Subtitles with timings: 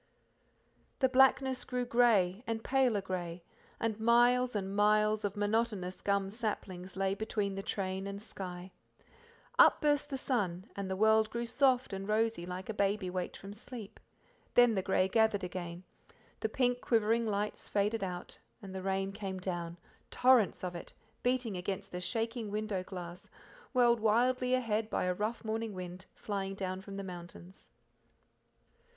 [0.97, 3.43] The blackness grew grey and paler grey,
[3.79, 8.71] and miles and miles of monotonous gum saplings lay between the train and sky.
[9.59, 13.37] Up burst the sun, and the world grew soft and rosy like a baby waked
[13.37, 13.99] from sleep.
[14.55, 15.83] Then the grey gathered again,
[16.39, 19.77] the pink, quivering lights faded out, and the rain came down
[20.09, 20.91] torrents of it,
[21.21, 23.29] beating against the shaking window glass,
[23.71, 27.69] whirled wildly ahead by a rough morning wind, flying down from the mountains.